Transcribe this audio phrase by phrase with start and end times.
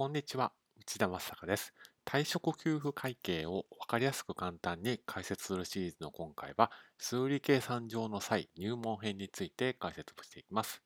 [0.00, 1.74] こんにちは、内田正孝です。
[2.06, 10.82] 退職給付会計を分かりやすく簡単に解説するシリーズの今回は、数理計算上の際入門編について解説していきます。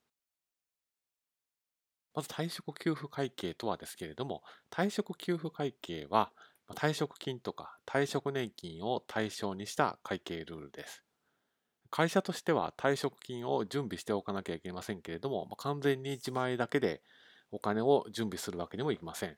[2.13, 6.33] まず退職給付会計とはですけれども、退職給付会計は、
[6.71, 11.05] 退職金とか退職年金を対象にした会計ルールです。
[11.89, 17.01] 会社としては退職金を準備しておかなきゃいけませんけれども、完全に自前だけで
[17.51, 19.37] お金を準備するわけにもいきません。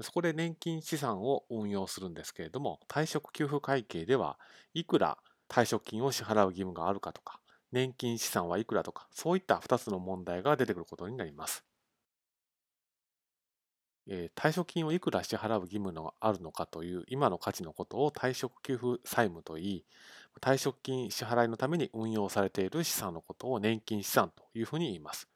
[0.00, 4.38] そこで年金資産を運用するんですけれども、退職給付会計では
[4.72, 11.64] いくら退職金を支払う義務があるかとか、年金資産はいくらとか、そういった2つの問題が出てくることになります。
[14.06, 19.84] えー、退職金をいくら支払う義務があるのかという今の価値のことを退職給付債務といい、
[20.40, 25.28] 退職金支払いのために運用されている資産のことを年金資産というふうに言います。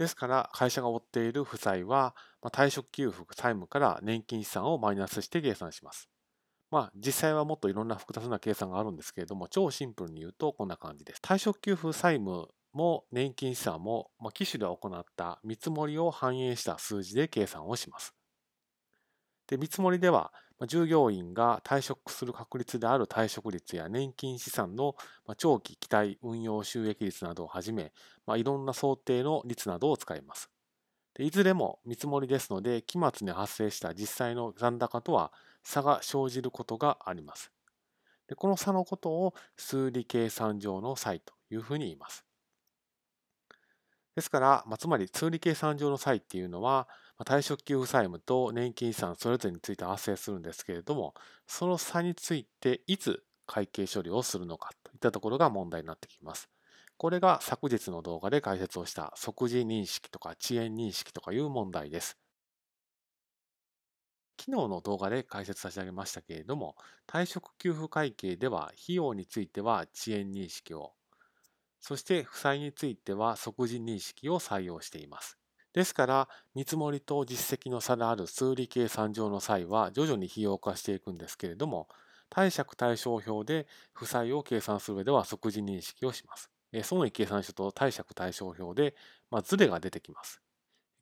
[0.00, 6.08] ですから、会社が負っている負債は、ま、退職給付債務から年金資産をマイナスして計算します。
[6.70, 11.20] まあ、実際はもっといろんな複雑な計算があるんですけれども、超シンプルに言うとこんな感じです。
[11.22, 18.14] 退職給付債務も年金資産も、まあ、機種で行った見積もりを反映した数字で計算をします。
[19.48, 20.32] で見積もりでは、
[20.66, 24.94] 従業員が退職する確率である退職率や年金資産の
[25.36, 27.92] 長期期待運用収益率などをはじめ、
[28.26, 30.50] まあ、いろんな想定の率などを使います。
[31.14, 37.52] でいずれも見積もりですので、期末に発生した実際の残高とは差が生じることがあります。
[38.28, 42.24] でこの差のことを数理計算上の差異というふうに言います。
[44.20, 46.88] ですから、まあ、つまり数理計算上の差異っていうのは
[47.20, 51.14] ま、退職給付債務と年金遺産それぞれについて発生するんですけれども、
[51.46, 56.48] その差についていつ会計処理をするのかといったところが問題になってきます。
[56.96, 62.16] これが昨日の動画で解説をした即時認識とか遅延認識とかいう問題です。
[64.38, 66.74] 昨日の動画で解説差し上げましたけれども、
[67.06, 70.94] 退職給付会計では費用については遅延認識を、
[71.80, 75.38] そして負債については即時認識を採用しています。
[75.72, 81.88] ですから、見積もりと実績の差である数理計算上の際は徐々に費用化していくんですけれども、
[82.28, 86.50] 貸借対照表で負債を計算する上では即時認識をします。
[86.84, 88.94] 損益計算書と貸借対照表で、
[89.30, 90.40] まあ、ズレが出てきます。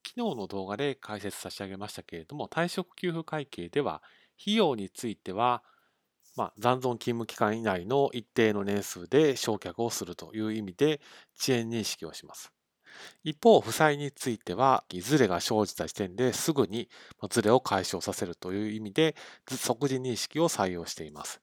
[0.06, 4.02] 昨日の動画で解説差し上げましたけれども、退職給付会計では、
[4.40, 5.62] 費用については、
[6.38, 11.00] まあ、残存勤務期間以内の一定の年数で償却をするという意味で
[11.36, 12.52] 遅延認識をします。
[13.24, 16.88] 一方、負債については、ズレが生じた時点ですぐに
[17.28, 19.16] ズレを解消させるという意味で、
[19.50, 21.40] 即時認識を採用しています。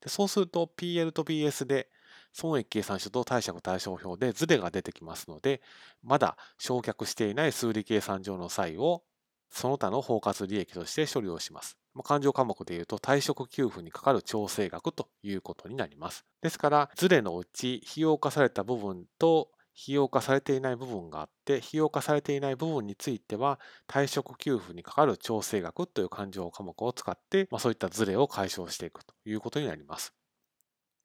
[0.00, 1.90] でそうすると、PL と BS で
[2.32, 5.60] 損益計算書と貸借対照表でズレが出てきますので、
[6.02, 9.02] まだ償却していない数理計算上の際を、
[9.50, 11.76] その他の包括利益として処理をします。
[11.94, 16.24] ま勘定科目でいうと退職給付にかかる調整額ということになります。
[16.42, 30.14] ですから、ズレのうち費用化された部分と費用化されていない部分があって、費用化されていない部分については、退職給付にかかる調整額という勘定科目を使って、まあ、そういったズレを解消していくということになります。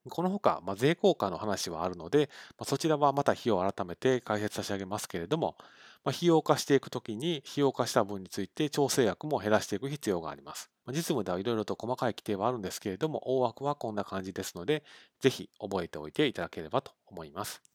[0.10, 5.56] このほか、まあ、税効果の話はあるので、まあ、そちらはまた費用を改めて解説差し上げますけれども、
[6.04, 10.70] まあ、費用化していくときに、費用化した分について調整額も減らしていく必要があります。
[10.92, 14.84] 実務ではいろいろと細かい規定はあるんですけれども、大枠はこんな感じですので、
[15.20, 17.62] ぜひ覚えておいていただければと思います。